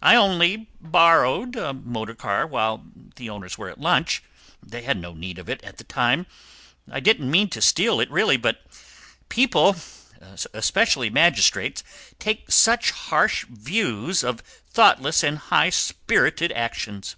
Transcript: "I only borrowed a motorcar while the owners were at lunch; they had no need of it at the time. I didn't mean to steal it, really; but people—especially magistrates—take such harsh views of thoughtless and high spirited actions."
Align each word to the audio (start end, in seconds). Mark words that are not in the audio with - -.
"I 0.00 0.14
only 0.14 0.68
borrowed 0.80 1.56
a 1.56 1.72
motorcar 1.74 2.46
while 2.46 2.84
the 3.16 3.28
owners 3.28 3.58
were 3.58 3.68
at 3.68 3.80
lunch; 3.80 4.22
they 4.62 4.82
had 4.82 4.96
no 4.96 5.12
need 5.12 5.40
of 5.40 5.48
it 5.50 5.60
at 5.64 5.78
the 5.78 5.82
time. 5.82 6.26
I 6.88 7.00
didn't 7.00 7.28
mean 7.32 7.48
to 7.50 7.60
steal 7.60 7.98
it, 7.98 8.08
really; 8.08 8.36
but 8.36 8.64
people—especially 9.28 11.10
magistrates—take 11.10 12.48
such 12.48 12.92
harsh 12.92 13.44
views 13.50 14.22
of 14.22 14.38
thoughtless 14.70 15.24
and 15.24 15.36
high 15.36 15.70
spirited 15.70 16.52
actions." 16.52 17.16